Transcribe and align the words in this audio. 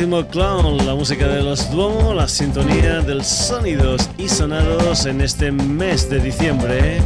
último 0.00 0.28
clown, 0.28 0.86
la 0.86 0.94
música 0.94 1.26
de 1.26 1.42
los 1.42 1.72
Duomo, 1.72 2.14
la 2.14 2.28
sintonía 2.28 3.00
del 3.00 3.24
sonidos 3.24 4.08
y 4.16 4.28
sonados 4.28 5.06
en 5.06 5.20
este 5.20 5.50
mes 5.50 6.08
de 6.08 6.20
diciembre. 6.20 7.00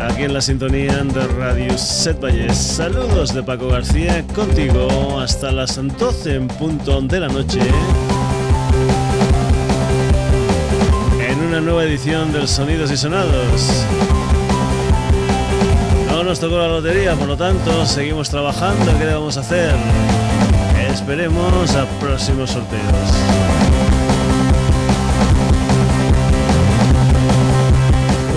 Aquí 0.00 0.22
en 0.22 0.32
la 0.32 0.40
sintonía 0.40 1.04
de 1.04 1.26
Radio 1.26 1.76
Set 1.76 2.18
Valles. 2.18 2.56
Saludos 2.56 3.34
de 3.34 3.42
Paco 3.42 3.68
García 3.68 4.24
contigo 4.34 5.20
hasta 5.20 5.52
las 5.52 5.76
12 5.76 6.34
en 6.34 6.48
punto 6.48 6.98
de 7.02 7.20
la 7.20 7.28
noche. 7.28 7.60
En 11.20 11.38
una 11.40 11.60
nueva 11.60 11.84
edición 11.84 12.32
del 12.32 12.48
Sonidos 12.48 12.90
y 12.90 12.96
Sonados. 12.96 13.84
No 16.10 16.24
nos 16.24 16.40
tocó 16.40 16.56
la 16.56 16.68
lotería, 16.68 17.14
por 17.16 17.28
lo 17.28 17.36
tanto, 17.36 17.84
seguimos 17.84 18.30
trabajando. 18.30 18.98
¿Qué 18.98 19.04
vamos 19.04 19.36
a 19.36 19.40
hacer? 19.40 19.74
Esperemos 20.92 21.74
a 21.76 21.86
próximos 22.00 22.50
sorteos. 22.50 22.82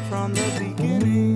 from 0.09 0.33
the 0.33 0.47
beginning. 0.59 1.26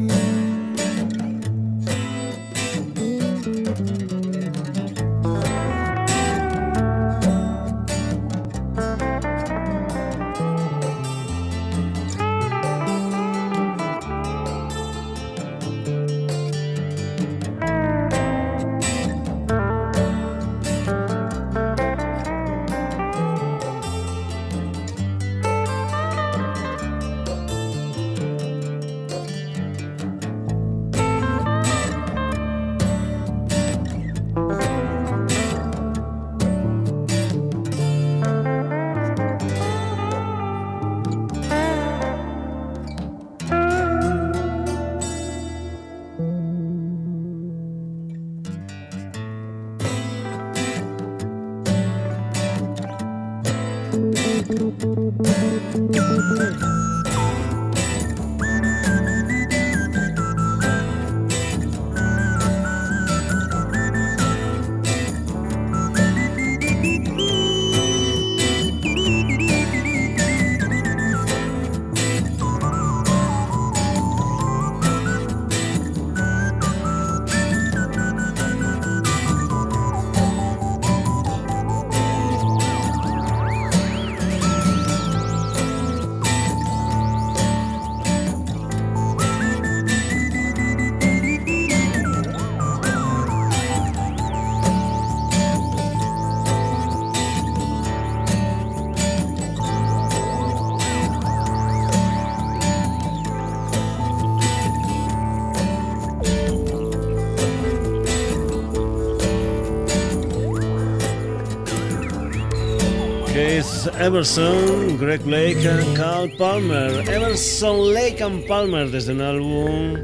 Everson, 113.61 114.97
Greg 114.97 115.23
Lake, 115.27 115.61
Carl 115.95 116.27
Palmer. 116.35 117.07
Everson, 117.07 117.93
Lake 117.93 118.19
and 118.23 118.47
Palmer 118.47 118.89
desde 118.89 119.13
un 119.13 119.21
álbum 119.21 119.97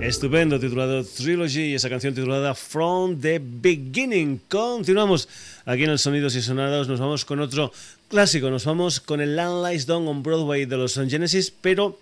estupendo 0.00 0.60
titulado 0.60 1.02
Trilogy 1.02 1.72
y 1.72 1.74
esa 1.74 1.90
canción 1.90 2.14
titulada 2.14 2.54
From 2.54 3.20
the 3.20 3.40
Beginning. 3.42 4.40
Continuamos 4.48 5.28
aquí 5.64 5.82
en 5.82 5.90
el 5.90 5.98
Sonidos 5.98 6.36
y 6.36 6.42
Sonados. 6.42 6.86
Nos 6.86 7.00
vamos 7.00 7.24
con 7.24 7.40
otro 7.40 7.72
clásico. 8.08 8.50
Nos 8.50 8.64
vamos 8.66 9.00
con 9.00 9.20
el 9.20 9.34
Land 9.34 9.66
Lies 9.66 9.86
Down 9.86 10.06
on 10.06 10.22
Broadway 10.22 10.64
de 10.64 10.76
los 10.76 10.94
Genesis, 10.94 11.52
pero 11.60 11.98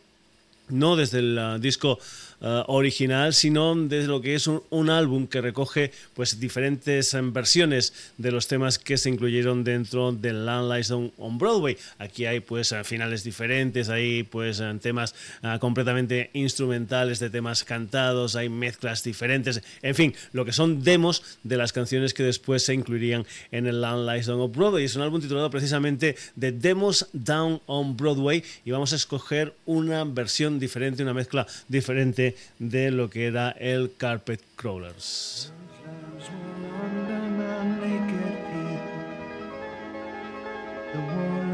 no 0.69 0.97
desde 0.97 1.21
el 1.21 1.39
uh, 1.39 1.59
disco 1.59 1.99
uh, 2.41 2.63
original, 2.67 3.35
sino 3.35 3.75
desde 3.75 4.09
lo 4.09 4.21
que 4.21 4.35
es 4.35 4.47
un, 4.47 4.91
álbum 4.91 5.27
que 5.27 5.41
recoge 5.41 5.93
pues 6.15 6.41
diferentes 6.41 7.15
um, 7.15 7.33
versiones 7.33 7.93
de 8.19 8.33
los 8.33 8.49
temas 8.49 8.79
que 8.79 8.97
se 8.97 9.09
incluyeron 9.09 9.63
dentro 9.63 10.13
del 10.13 10.47
Land 10.47 10.73
Lies 10.73 10.91
on, 10.91 11.39
Broadway. 11.39 11.77
Aquí 11.99 12.27
hay 12.27 12.41
pues 12.41 12.73
uh, 12.73 12.83
finales 12.83 13.25
diferentes, 13.25 13.89
hay 13.89 14.23
pues 14.25 14.63
temas 14.81 15.15
completamente 15.61 16.31
instrumentales 16.33 17.19
de 17.19 17.31
temas 17.31 17.65
cantados, 17.65 18.37
hay 18.37 18.49
mezclas 18.49 19.03
diferentes, 19.03 19.63
en 19.83 19.95
fin, 19.95 20.15
lo 20.33 20.45
que 20.45 20.53
son 20.53 20.83
demos 20.83 21.23
de 21.43 21.57
las 21.57 21.73
canciones 21.73 22.15
que 22.15 22.23
después 22.23 22.65
se 22.65 22.75
incluirían 22.75 23.27
en 23.51 23.67
el 23.67 23.81
Land 23.81 24.09
Lies 24.09 24.27
Down 24.27 24.41
on 24.41 24.53
Broadway. 24.53 24.85
Es 24.85 24.97
un 24.97 25.03
álbum 25.03 25.21
titulado 25.21 25.51
precisamente 25.51 26.17
The 26.39 26.53
Demos 26.53 27.09
Down 27.13 27.61
on 27.67 27.97
Broadway 27.97 28.43
y 28.65 28.71
vamos 28.71 28.93
a 28.93 28.97
escoger 28.97 29.55
una 29.67 30.05
versión 30.05 30.59
diferente, 30.59 31.03
una 31.03 31.15
mezcla 31.15 31.47
diferente 31.69 32.30
de 32.59 32.91
lo 32.91 33.09
que 33.09 33.27
era 33.27 33.51
el 33.59 33.91
Carpet 33.97 34.41
Crawlers. 34.57 35.53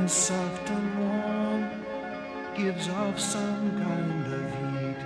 soft 0.09 0.71
and 0.71 0.99
warm 1.01 1.69
gives 2.57 2.89
off 2.89 3.19
some 3.19 3.71
kind 3.83 4.33
of 4.33 4.45
heat. 4.61 5.01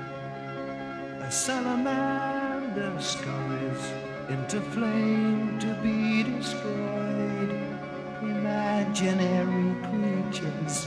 A 1.27 1.31
salamander 1.31 3.01
scurries 3.01 3.85
into 4.29 4.61
flame 4.73 5.59
to 5.59 5.75
be 5.83 6.23
destroyed. 6.23 7.51
Imaginary 8.23 9.75
creatures 9.89 10.87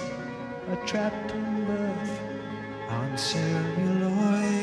are 0.70 0.86
trapped 0.86 1.32
in 1.32 1.66
birth 1.66 2.20
on 2.90 3.18
celluloid. 3.18 4.63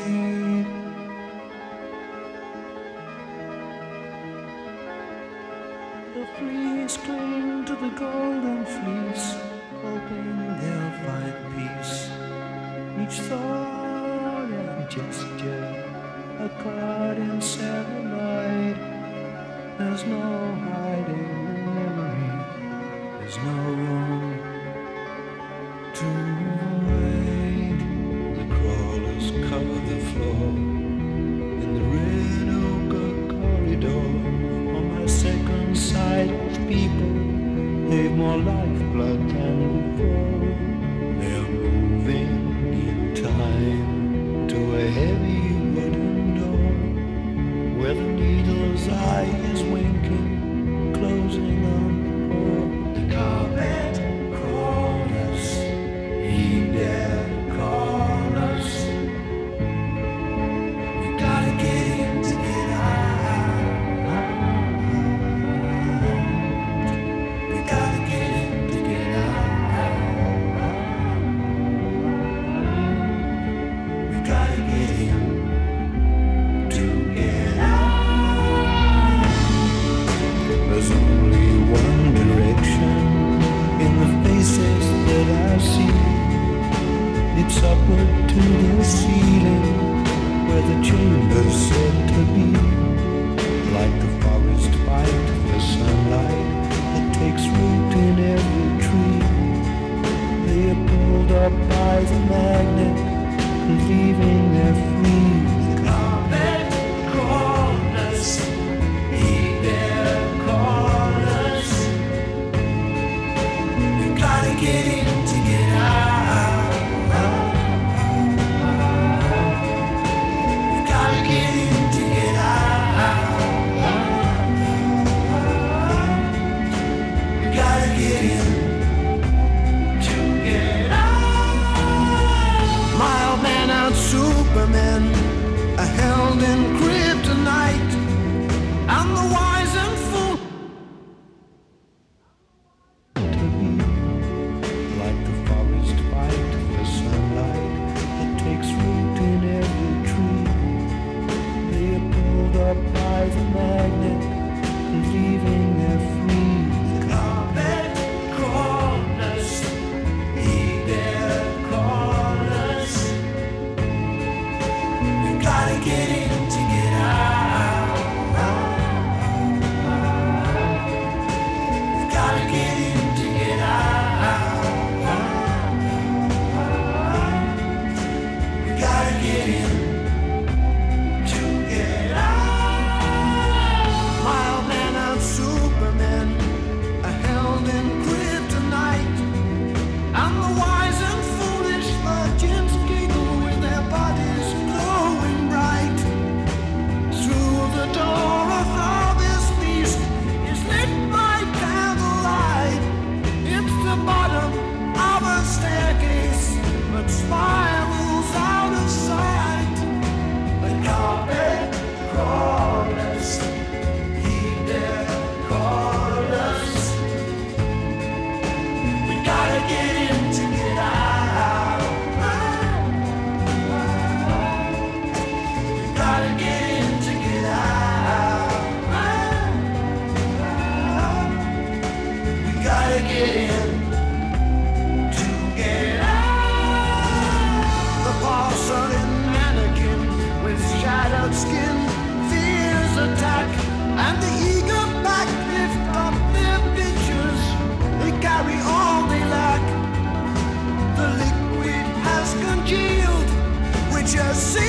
The 6.21 6.27
fleas 6.37 6.97
cling 6.97 7.65
to 7.65 7.75
the 7.75 7.89
golden 7.97 8.63
fleece, 8.63 9.37
hoping 9.81 10.37
they'll 10.61 10.91
find 11.01 11.35
peace. 11.55 11.95
Each 13.01 13.17
thought 13.27 14.51
and 14.51 14.87
gesture, 14.87 15.65
a 16.37 16.47
card 16.61 17.17
in 17.17 17.41
celluloid. 17.41 18.77
There's 19.79 20.05
no 20.05 20.53
hiding 20.69 21.65
memory, 21.73 22.29
there's 23.17 23.37
no 23.37 23.57
room 23.81 24.37
to 25.95 26.30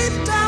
deep 0.02 0.25
down. 0.25 0.42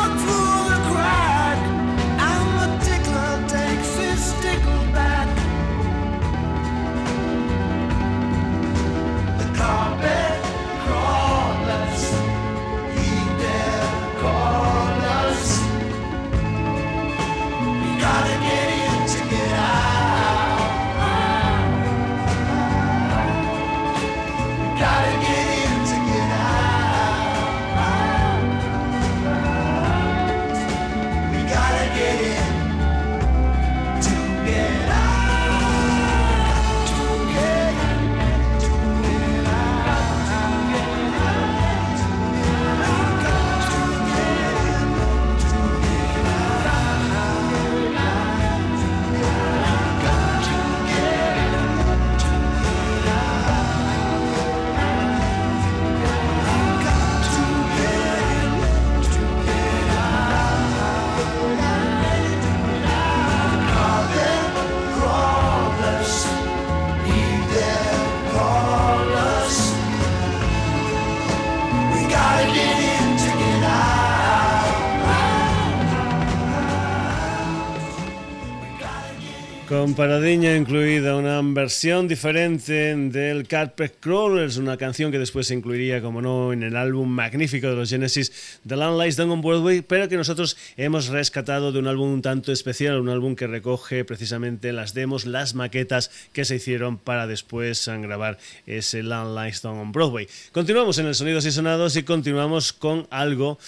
Paradiña 79.95 80.57
incluida, 80.57 81.15
una 81.15 81.41
versión 81.41 82.09
diferente 82.09 82.93
del 82.95 83.47
Carpet 83.47 83.97
Crawlers, 84.01 84.57
una 84.57 84.75
canción 84.75 85.09
que 85.09 85.19
después 85.19 85.47
se 85.47 85.53
incluiría, 85.53 86.01
como 86.01 86.21
no, 86.21 86.51
en 86.51 86.63
el 86.63 86.75
álbum 86.75 87.07
magnífico 87.07 87.67
de 87.67 87.75
los 87.75 87.89
Genesis, 87.89 88.59
The 88.67 88.75
Land 88.75 89.01
Lies 89.01 89.15
Down 89.15 89.31
on 89.31 89.41
Broadway, 89.41 89.81
pero 89.81 90.09
que 90.09 90.17
nosotros 90.17 90.57
hemos 90.75 91.07
rescatado 91.07 91.71
de 91.71 91.79
un 91.79 91.87
álbum 91.87 92.11
un 92.11 92.21
tanto 92.21 92.51
especial, 92.51 92.99
un 92.99 93.07
álbum 93.07 93.35
que 93.37 93.47
recoge 93.47 94.03
precisamente 94.03 94.73
las 94.73 94.93
demos, 94.93 95.25
las 95.25 95.55
maquetas 95.55 96.11
que 96.33 96.43
se 96.43 96.55
hicieron 96.55 96.97
para 96.97 97.25
después 97.25 97.87
grabar 97.87 98.37
ese 98.65 99.01
Land 99.01 99.39
Lies 99.39 99.61
Down 99.61 99.77
on 99.77 99.91
Broadway. 99.93 100.27
Continuamos 100.51 100.97
en 100.97 101.05
el 101.05 101.15
Sonidos 101.15 101.45
y 101.45 101.51
Sonados 101.51 101.95
y 101.95 102.03
continuamos 102.03 102.73
con 102.73 103.07
algo 103.11 103.59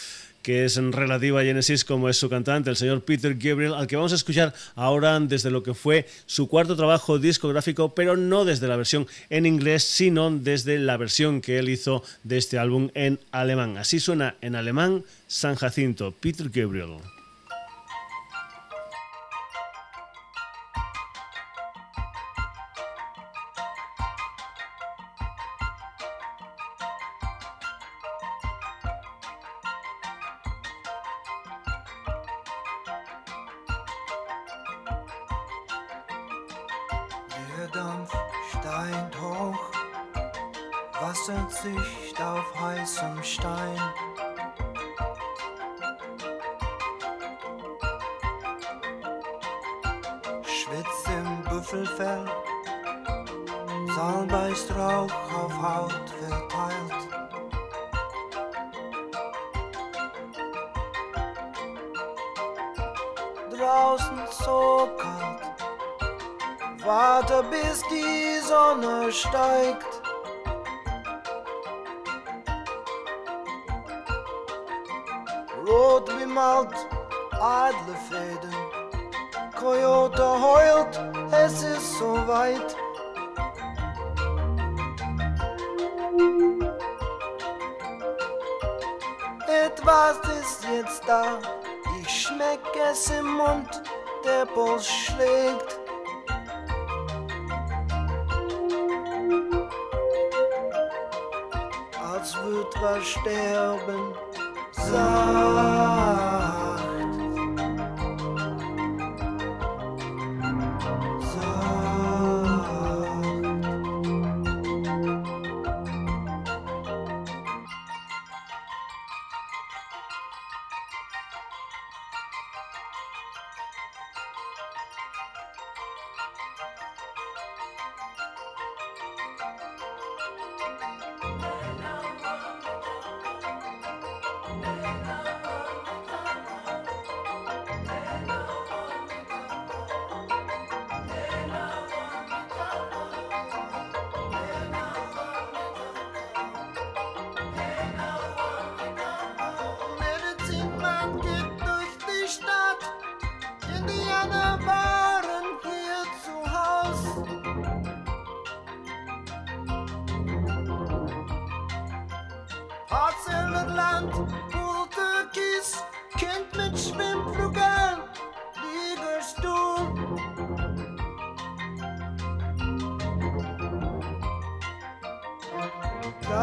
que 0.48 0.64
es 0.64 0.78
relativa 0.78 1.42
a 1.42 1.44
Genesis, 1.44 1.84
como 1.84 2.08
es 2.08 2.16
su 2.16 2.30
cantante, 2.30 2.70
el 2.70 2.78
señor 2.78 3.04
Peter 3.04 3.36
Gabriel, 3.36 3.74
al 3.74 3.86
que 3.86 3.98
vamos 3.98 4.14
a 4.14 4.16
escuchar 4.16 4.54
ahora 4.76 5.20
desde 5.20 5.52
lo 5.52 5.62
que 5.62 5.74
fue 5.74 6.08
su 6.26 6.48
cuarto 6.48 6.78
trabajo 6.78 7.20
discográfico, 7.20 7.94
pero 7.94 8.16
no 8.16 8.46
desde 8.46 8.70
la 8.70 8.78
versión 8.78 9.08
en 9.30 9.46
inglés, 9.46 9.84
sino 9.84 10.32
desde 10.32 10.80
la 10.80 10.96
versión 10.96 11.42
que 11.42 11.58
él 11.58 11.68
hizo 11.68 12.02
de 12.24 12.38
este 12.38 12.60
álbum 12.60 12.92
en 12.94 13.20
alemán. 13.32 13.78
Así 13.78 14.00
suena 14.00 14.38
en 14.40 14.56
alemán 14.56 15.04
San 15.28 15.56
Jacinto, 15.56 16.14
Peter 16.18 16.50
Gabriel. 16.50 17.17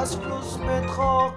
Scouts 0.07 0.59
mit 0.59 0.99
Rock. 0.99 1.35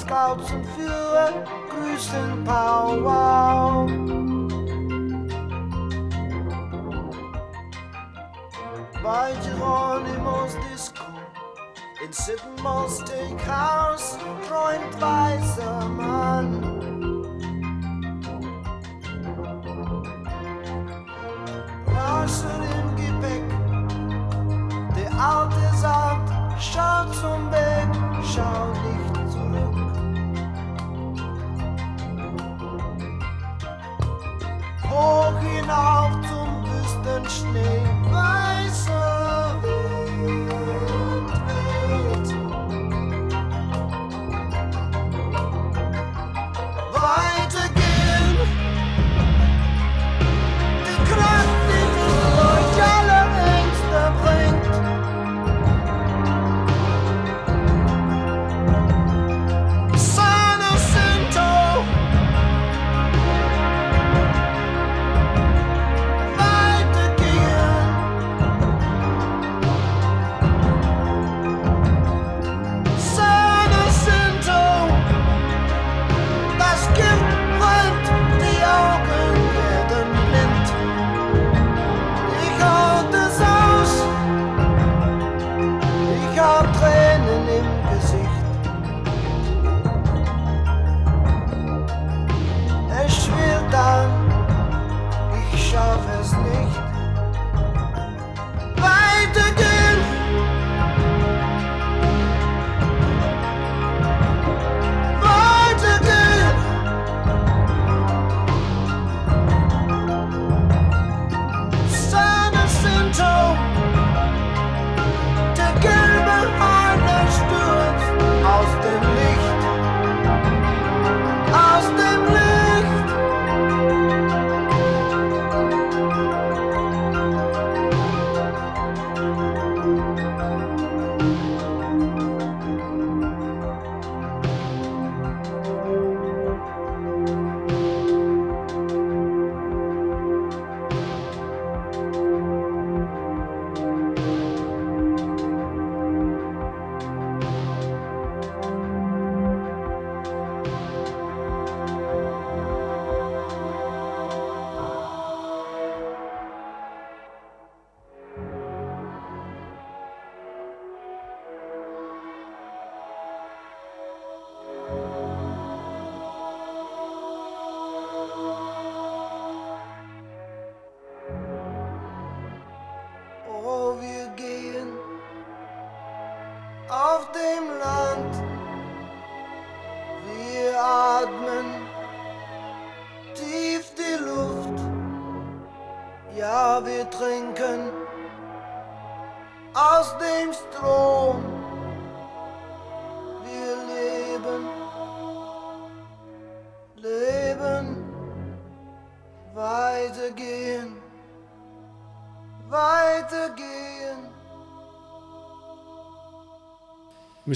Scouts 0.00 0.50
und 0.50 0.64
Führer 0.74 1.44
grüßen 1.70 2.44
Powwow. 2.44 3.86
Bei 9.00 9.32
Geronimo's 9.44 10.56
Disco, 10.72 11.04
in 12.04 12.12
Sidmore's 12.12 13.00
Steakhouse, 13.00 14.18
träumt 14.48 15.00
weiser 15.00 15.88
Mann. 15.88 16.65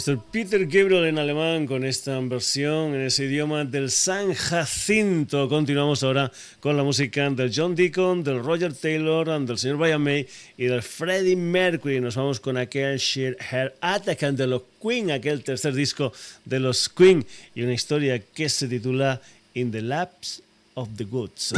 Mr. 0.01 0.19
Peter 0.31 0.65
Gabriel 0.65 1.05
en 1.05 1.19
alemán 1.19 1.67
con 1.67 1.85
esta 1.85 2.19
versión 2.21 2.95
en 2.95 3.03
ese 3.03 3.25
idioma 3.25 3.67
del 3.67 3.91
San 3.91 4.33
Jacinto. 4.33 5.47
Continuamos 5.47 6.03
ahora 6.03 6.33
con 6.61 6.75
la 6.79 6.83
música 6.83 7.29
del 7.29 7.53
John 7.55 7.75
Deacon, 7.75 8.25
del 8.25 8.43
Roger 8.43 8.73
Taylor, 8.73 9.29
del 9.45 9.59
señor 9.59 9.77
Brian 9.77 10.01
May 10.01 10.27
y 10.57 10.65
del 10.65 10.81
Freddie 10.81 11.37
Mercury. 11.37 12.01
Nos 12.01 12.17
vamos 12.17 12.41
con 12.41 12.57
aquel 12.57 12.97
Sheer 12.97 13.37
Hair 13.51 13.75
Attack 13.83 14.21
de 14.21 14.47
los 14.47 14.63
Queen, 14.81 15.11
aquel 15.11 15.45
tercer 15.45 15.75
disco 15.75 16.15
de 16.47 16.61
los 16.61 16.89
Queen 16.89 17.27
y 17.55 17.63
una 17.63 17.75
historia 17.75 18.19
que 18.21 18.49
se 18.49 18.69
titula 18.69 19.21
In 19.53 19.71
the 19.71 19.83
Laps 19.83 20.43
of 20.77 20.89
the 20.97 21.05
Goods. 21.05 21.53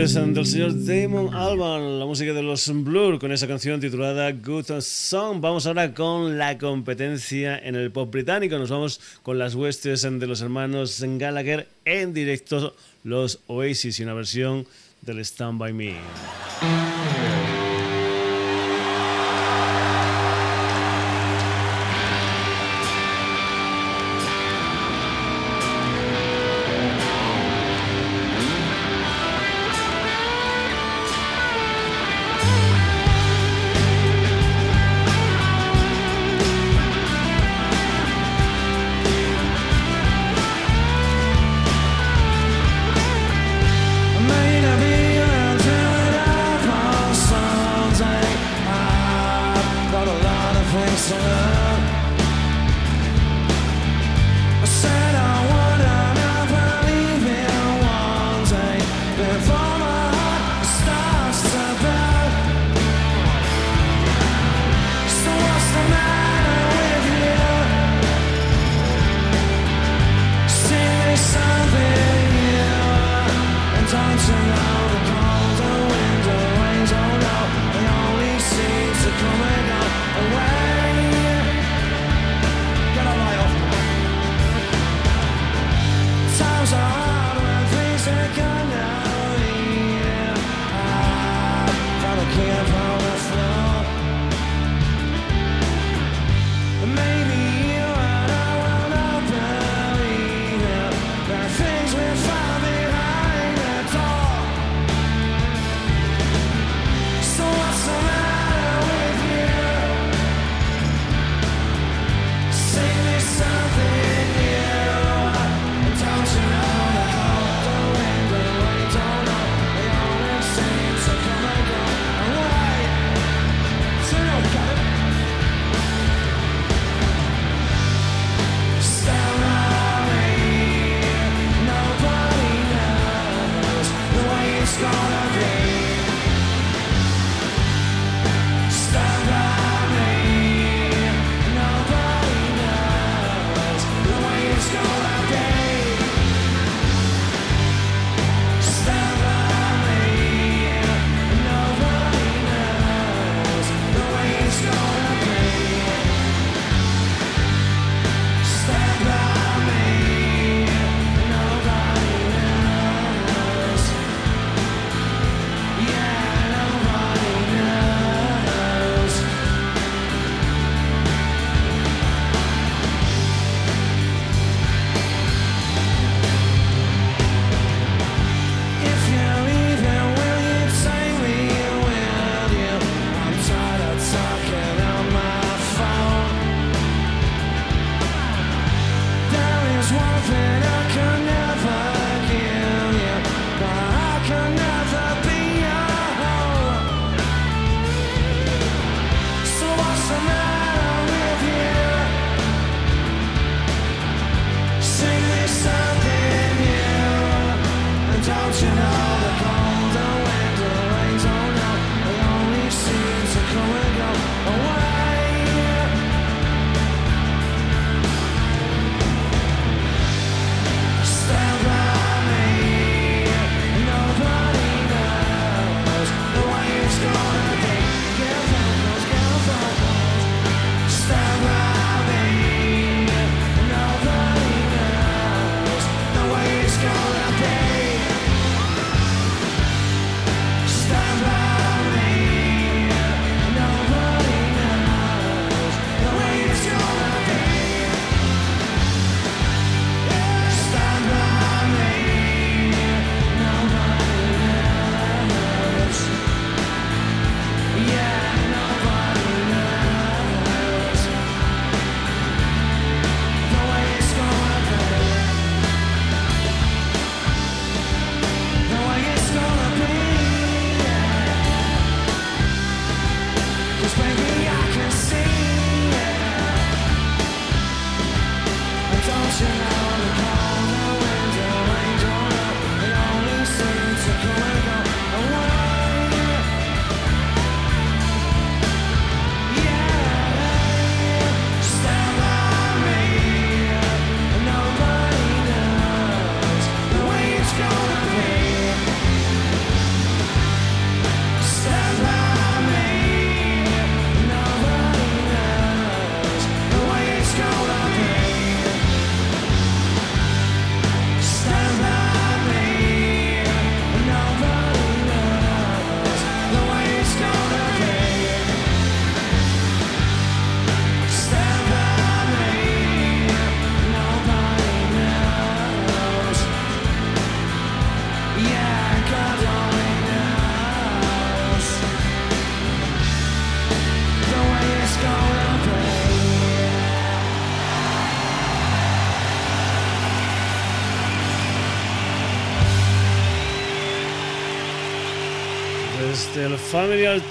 Este 0.05 0.21
es 0.21 0.35
del 0.35 0.47
señor 0.47 0.85
Damon 0.85 1.35
Alban, 1.35 1.99
la 1.99 2.05
música 2.05 2.35
de 2.35 2.43
los 2.43 2.71
Blur, 2.85 3.19
con 3.19 3.33
esa 3.33 3.47
canción 3.47 3.81
titulada 3.81 4.31
Good 4.33 4.83
Song. 4.83 5.41
Vamos 5.41 5.67
ahora 5.67 5.95
con 5.95 6.37
la 6.37 6.59
competencia 6.59 7.59
en 7.59 7.75
el 7.75 7.91
pop 7.91 8.13
británico. 8.13 8.59
Nos 8.59 8.69
vamos 8.69 9.01
con 9.23 9.39
las 9.39 9.55
huestes 9.55 10.03
de 10.03 10.27
los 10.27 10.43
hermanos 10.43 11.03
Gallagher 11.03 11.69
en 11.87 12.13
directo, 12.13 12.77
los 13.03 13.41
Oasis 13.47 13.99
y 13.99 14.03
una 14.03 14.13
versión 14.13 14.67
del 15.01 15.21
Stand 15.21 15.59
By 15.59 15.73
Me. 15.73 15.95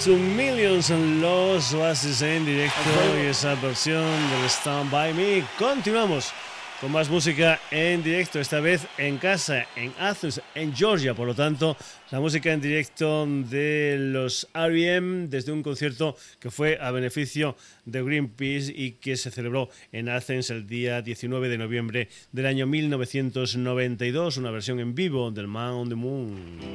To 0.06 0.18
Millions 0.18 0.90
en 0.90 1.22
los 1.22 1.74
Oasis 1.74 2.22
en 2.24 2.46
directo 2.46 2.80
y 3.22 3.28
esa 3.28 3.56
versión 3.56 4.04
del 4.04 4.50
Stand 4.50 4.92
By 4.92 5.14
Me. 5.14 5.44
Continuamos 5.58 6.34
con 6.82 6.92
más 6.92 7.10
música 7.10 7.60
en 7.72 8.04
directo, 8.04 8.40
esta 8.40 8.60
vez 8.60 8.86
en 8.98 9.18
casa, 9.18 9.66
en 9.78 9.94
Athens, 10.00 10.42
en 10.56 10.76
Georgia. 10.76 11.14
Por 11.14 11.28
lo 11.28 11.36
tanto, 11.36 11.78
la 12.12 12.20
música 12.20 12.52
en 12.52 12.60
directo 12.60 13.26
de 13.26 13.98
los 13.98 14.50
R.E.M. 14.54 15.28
desde 15.28 15.54
un 15.54 15.64
concierto 15.64 16.18
que 16.40 16.52
fue 16.52 16.78
a 16.82 16.92
beneficio 16.92 17.56
de 17.86 18.04
Greenpeace 18.04 18.74
y 18.76 18.94
que 18.94 19.16
se 19.16 19.32
celebró 19.32 19.70
en 19.92 20.10
Athens 20.10 20.50
el 20.50 20.68
día 20.68 21.02
19 21.02 21.48
de 21.48 21.58
noviembre 21.58 22.10
del 22.32 22.48
año 22.48 22.68
1992. 22.68 24.38
Una 24.38 24.52
versión 24.52 24.80
en 24.82 24.96
vivo 24.96 25.32
del 25.32 25.48
Man 25.48 25.72
on 25.72 25.90
the 25.90 25.96
Moon. 25.96 26.74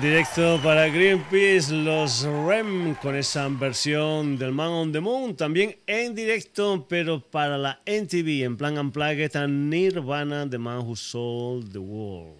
en 0.00 0.06
directo 0.06 0.58
para 0.62 0.88
Greenpeace, 0.88 1.74
los 1.74 2.22
REM 2.22 2.94
con 2.94 3.14
esa 3.14 3.46
versión 3.48 4.38
del 4.38 4.50
Man 4.50 4.68
on 4.68 4.92
the 4.92 5.00
Moon, 5.00 5.36
también 5.36 5.76
en 5.86 6.14
directo, 6.14 6.86
pero 6.88 7.20
para 7.20 7.58
la 7.58 7.82
NTV, 7.84 8.44
en 8.44 8.56
plan 8.56 8.78
Unplugged, 8.78 9.36
a 9.36 9.46
Nirvana, 9.46 10.48
The 10.48 10.56
Man 10.56 10.86
Who 10.86 10.96
Sold 10.96 11.72
the 11.72 11.78
World. 11.78 12.39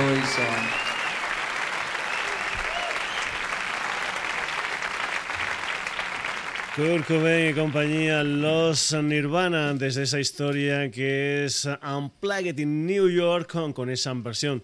A 0.00 0.06
David 0.06 0.16
Bowie 0.16 0.26
song. 0.26 0.90
Kurt 6.76 7.06
Cobain 7.06 7.50
y 7.50 7.54
compañía, 7.54 8.22
los 8.22 8.92
Nirvana, 8.94 9.74
desde 9.74 10.04
esa 10.04 10.20
historia 10.20 10.90
que 10.90 11.44
es 11.44 11.68
Unplugged 11.82 12.58
in 12.58 12.86
New 12.86 13.08
York, 13.08 13.50
con, 13.50 13.72
con 13.72 13.90
esa 13.90 14.14
versión 14.14 14.62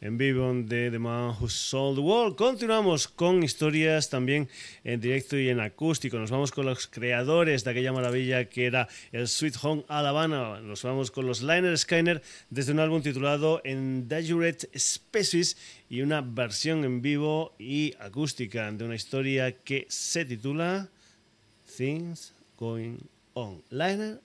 en 0.00 0.18
vivo 0.18 0.52
de 0.54 0.90
The 0.90 0.98
Man 0.98 1.34
Who 1.38 1.48
Sold 1.48 1.96
the 1.96 2.02
World. 2.02 2.36
Continuamos 2.36 3.08
con 3.08 3.42
historias 3.42 4.10
también 4.10 4.48
en 4.84 5.00
directo 5.00 5.38
y 5.38 5.48
en 5.48 5.60
acústico. 5.60 6.18
Nos 6.18 6.30
vamos 6.30 6.52
con 6.52 6.66
los 6.66 6.86
creadores 6.86 7.64
de 7.64 7.70
aquella 7.70 7.92
maravilla 7.92 8.44
que 8.44 8.66
era 8.66 8.88
el 9.12 9.28
Sweet 9.28 9.56
Home 9.62 9.84
Alabama. 9.88 10.60
Nos 10.60 10.82
vamos 10.82 11.10
con 11.10 11.26
los 11.26 11.42
Liner 11.42 11.76
Skyner 11.76 12.22
desde 12.50 12.72
un 12.72 12.80
álbum 12.80 13.02
titulado 13.02 13.60
Endangered 13.64 14.68
Species 14.76 15.56
y 15.88 16.02
una 16.02 16.20
versión 16.20 16.84
en 16.84 17.02
vivo 17.02 17.54
y 17.58 17.94
acústica 17.98 18.70
de 18.70 18.84
una 18.84 18.94
historia 18.94 19.52
que 19.52 19.86
se 19.88 20.24
titula 20.24 20.88
Things 21.76 22.34
Going 22.56 22.98
On. 23.34 23.62
Liner 23.70 24.20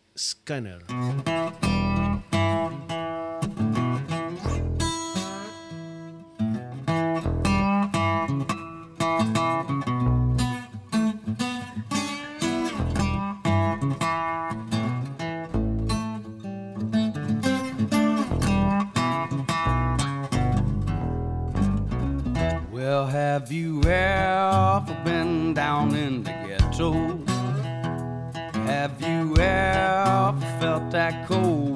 Skyner. 22.93 23.09
Have 23.09 23.51
you 23.51 23.81
ever 23.83 25.01
been 25.03 25.53
down 25.53 25.95
in 25.95 26.23
the 26.23 26.31
ghetto? 26.31 26.93
Have 28.65 29.01
you 29.01 29.35
ever 29.37 30.39
felt 30.59 30.91
that 30.91 31.27
cold 31.27 31.72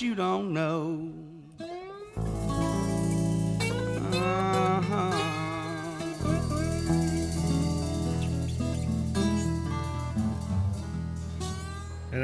you 0.00 0.14
don't 0.14 0.52
know. 0.52 1.17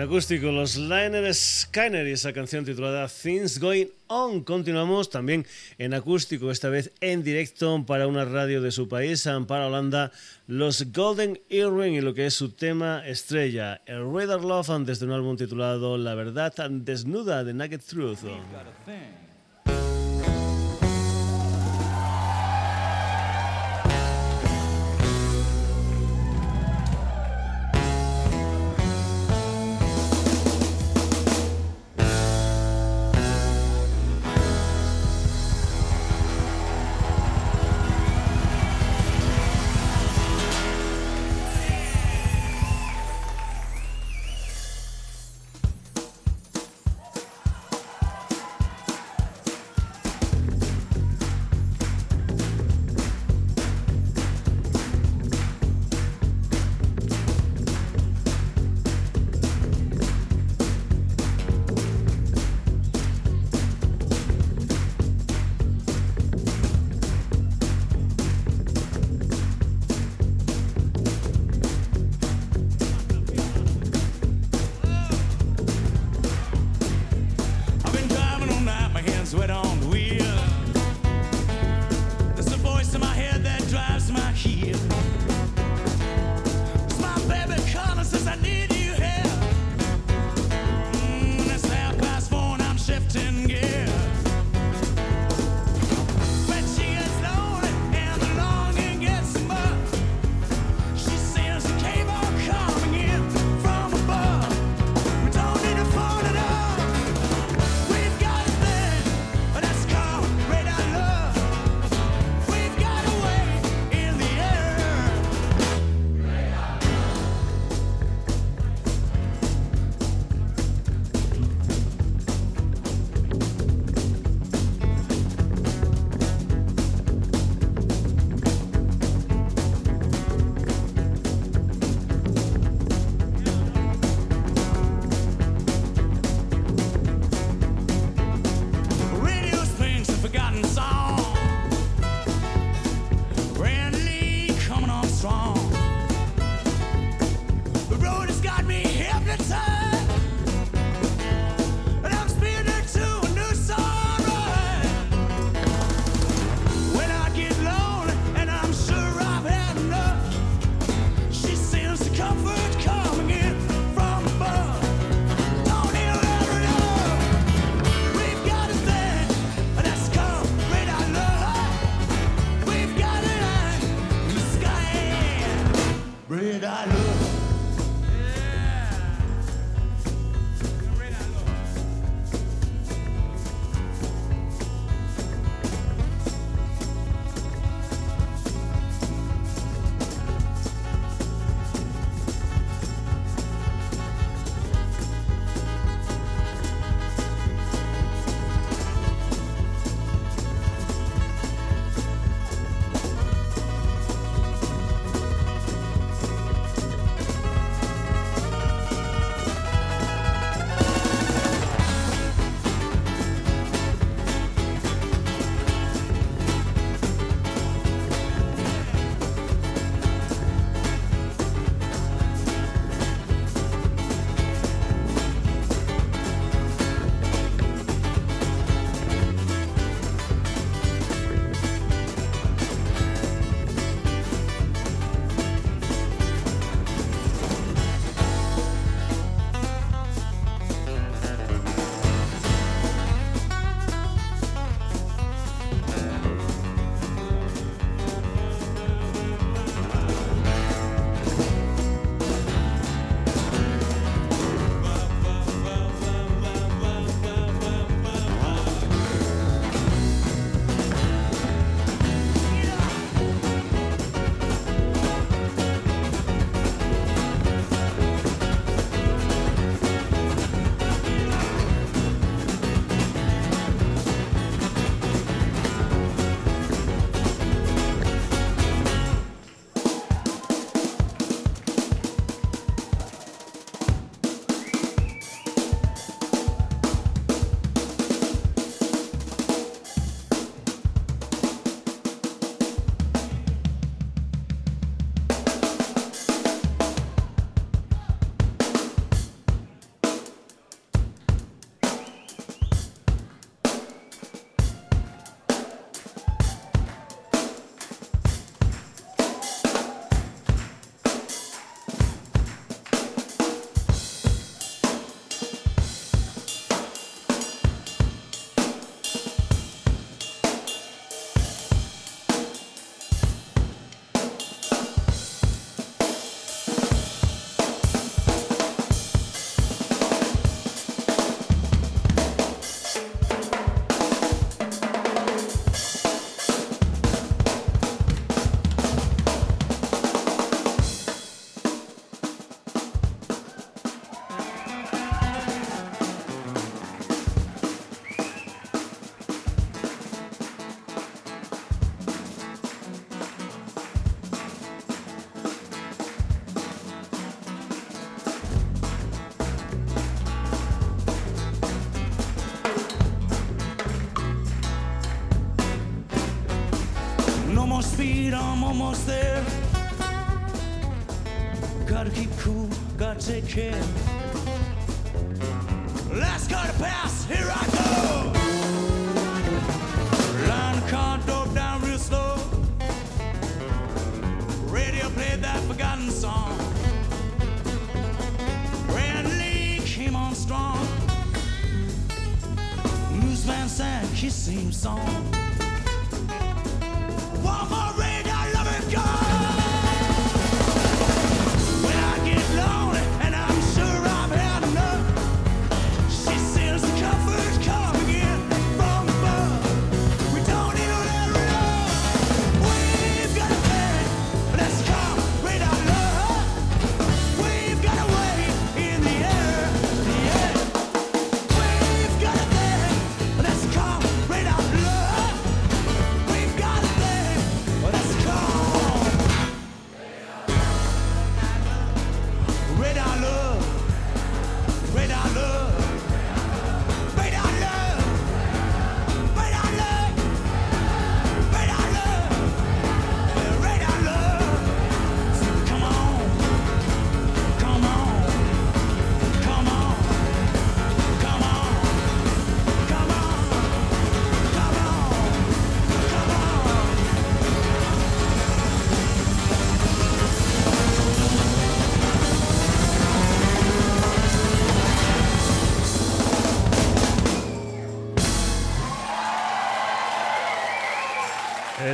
Con 0.07 0.55
los 0.55 0.77
Liner 0.77 1.33
Skyner 1.33 2.07
y 2.07 2.13
esa 2.13 2.33
canción 2.33 2.65
titulada 2.65 3.09
Things 3.09 3.59
Going 3.59 3.87
On. 4.09 4.45
Continuamos 4.45 5.09
también 5.09 5.47
en 5.79 5.95
acústico, 5.95 6.51
esta 6.51 6.69
vez 6.69 6.93
en 7.01 7.23
directo 7.23 7.83
para 7.87 8.07
una 8.07 8.27
radio 8.27 8.61
de 8.61 8.71
su 8.71 8.87
país, 8.87 9.27
para 9.49 9.67
Holanda, 9.67 10.13
los 10.47 10.93
Golden 10.93 11.41
Earring 11.49 11.95
y 11.95 12.01
lo 12.03 12.13
que 12.13 12.27
es 12.27 12.35
su 12.35 12.51
tema 12.51 13.07
estrella, 13.07 13.81
el 13.87 14.05
Radar 14.13 14.43
Love, 14.43 14.85
desde 14.85 15.07
un 15.07 15.13
álbum 15.13 15.39
titulado 15.39 15.97
La 15.97 16.15
Verdad 16.15 16.53
Desnuda 16.71 17.43
de 17.43 17.55
Naked 17.55 17.81
Truth. 17.81 18.21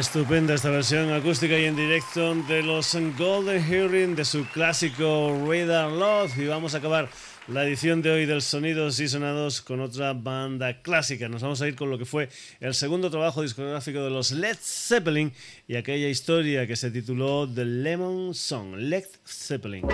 Estupenda 0.00 0.54
esta 0.54 0.70
versión 0.70 1.12
acústica 1.12 1.58
y 1.58 1.66
en 1.66 1.76
directo 1.76 2.34
de 2.48 2.62
los 2.62 2.96
Golden 3.18 3.62
Hearing 3.62 4.16
de 4.16 4.24
su 4.24 4.46
clásico 4.46 5.38
Radar 5.46 5.92
Love. 5.92 6.38
Y 6.38 6.46
vamos 6.46 6.74
a 6.74 6.78
acabar 6.78 7.10
la 7.48 7.64
edición 7.64 8.00
de 8.00 8.10
hoy 8.10 8.24
del 8.24 8.40
Sonidos 8.40 8.98
y 8.98 9.08
Sonados 9.08 9.60
con 9.60 9.78
otra 9.80 10.14
banda 10.14 10.80
clásica. 10.80 11.28
Nos 11.28 11.42
vamos 11.42 11.60
a 11.60 11.68
ir 11.68 11.76
con 11.76 11.90
lo 11.90 11.98
que 11.98 12.06
fue 12.06 12.30
el 12.60 12.72
segundo 12.72 13.10
trabajo 13.10 13.42
discográfico 13.42 14.02
de 14.02 14.08
los 14.08 14.30
Led 14.30 14.56
Zeppelin 14.58 15.34
y 15.68 15.76
aquella 15.76 16.08
historia 16.08 16.66
que 16.66 16.76
se 16.76 16.90
tituló 16.90 17.46
The 17.46 17.66
Lemon 17.66 18.34
Song, 18.34 18.76
Led 18.76 19.04
Zeppelin. 19.26 19.84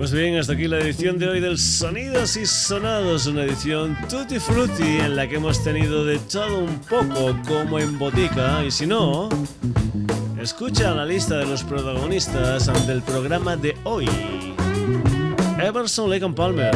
Pues 0.00 0.12
bien, 0.12 0.34
hasta 0.38 0.54
aquí 0.54 0.66
la 0.66 0.78
edición 0.78 1.18
de 1.18 1.28
hoy 1.28 1.40
del 1.40 1.58
Sonidos 1.58 2.34
y 2.38 2.46
Sonados, 2.46 3.26
una 3.26 3.42
edición 3.42 3.98
tutti 4.08 4.38
frutti 4.38 4.96
en 4.98 5.14
la 5.14 5.28
que 5.28 5.36
hemos 5.36 5.62
tenido 5.62 6.06
de 6.06 6.18
todo 6.20 6.60
un 6.60 6.78
poco 6.78 7.36
como 7.46 7.78
en 7.78 7.98
botica 7.98 8.64
y 8.64 8.70
si 8.70 8.86
no, 8.86 9.28
escucha 10.40 10.94
la 10.94 11.04
lista 11.04 11.36
de 11.36 11.44
los 11.44 11.62
protagonistas 11.64 12.86
del 12.86 13.02
programa 13.02 13.58
de 13.58 13.76
hoy. 13.84 14.08
Emerson 15.62 16.08
Lake 16.08 16.24
and 16.24 16.34
Palmer, 16.34 16.74